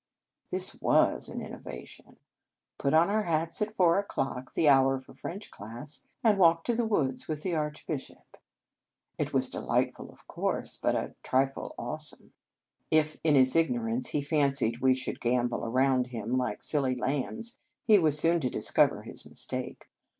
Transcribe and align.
This 0.49 0.73
was 0.81 1.29
an 1.29 1.43
innovation,! 1.43 2.17
Put 2.79 2.95
on 2.95 3.11
our 3.11 3.21
hats 3.21 3.61
at 3.61 3.75
four 3.75 3.99
o 3.99 4.03
clock 4.03 4.55
the 4.55 4.67
hour 4.67 4.99
for 4.99 5.13
French 5.13 5.51
class 5.51 6.07
and 6.23 6.39
walk 6.39 6.63
to 6.63 6.73
the 6.75 6.87
woods 6.87 7.27
with 7.27 7.43
the 7.43 7.53
Archbishop. 7.53 8.37
It 9.19 9.31
was 9.31 9.47
delightful, 9.47 10.11
of 10.11 10.25
course, 10.25 10.75
but 10.77 10.95
a 10.95 11.13
trifle 11.21 11.75
awe 11.77 11.97
some. 11.97 12.33
If, 12.89 13.19
in 13.23 13.35
his 13.35 13.55
ignorance, 13.55 14.07
he 14.07 14.23
fancied 14.23 14.79
we 14.81 14.95
should 14.95 15.19
gambol 15.21 15.63
around 15.63 16.07
him 16.07 16.35
like 16.35 16.63
silly 16.63 16.95
lambs, 16.95 17.59
he 17.85 17.99
was 17.99 18.17
soon 18.17 18.39
to 18.41 18.49
discover 18.49 19.03
his 19.03 19.23
mistake. 19.23 19.87